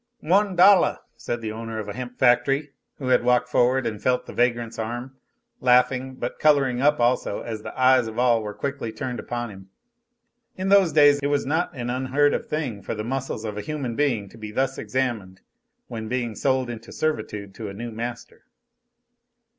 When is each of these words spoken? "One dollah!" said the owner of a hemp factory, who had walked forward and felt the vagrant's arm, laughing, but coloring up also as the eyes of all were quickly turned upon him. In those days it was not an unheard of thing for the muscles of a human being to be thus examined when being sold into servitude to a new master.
"One 0.25 0.55
dollah!" 0.55 1.01
said 1.15 1.41
the 1.41 1.51
owner 1.51 1.77
of 1.77 1.87
a 1.87 1.93
hemp 1.93 2.17
factory, 2.17 2.71
who 2.97 3.09
had 3.09 3.23
walked 3.23 3.49
forward 3.49 3.85
and 3.85 4.01
felt 4.01 4.25
the 4.25 4.33
vagrant's 4.33 4.79
arm, 4.79 5.15
laughing, 5.59 6.15
but 6.15 6.39
coloring 6.39 6.81
up 6.81 6.99
also 6.99 7.41
as 7.41 7.61
the 7.61 7.79
eyes 7.79 8.07
of 8.07 8.17
all 8.17 8.41
were 8.41 8.55
quickly 8.55 8.91
turned 8.91 9.19
upon 9.19 9.51
him. 9.51 9.69
In 10.57 10.69
those 10.69 10.91
days 10.91 11.19
it 11.21 11.27
was 11.27 11.45
not 11.45 11.75
an 11.75 11.91
unheard 11.91 12.33
of 12.33 12.47
thing 12.47 12.81
for 12.81 12.95
the 12.95 13.03
muscles 13.03 13.45
of 13.45 13.57
a 13.59 13.61
human 13.61 13.95
being 13.95 14.27
to 14.29 14.39
be 14.39 14.49
thus 14.51 14.79
examined 14.79 15.41
when 15.87 16.07
being 16.07 16.33
sold 16.33 16.67
into 16.71 16.91
servitude 16.91 17.53
to 17.53 17.69
a 17.69 17.73
new 17.75 17.91
master. 17.91 18.45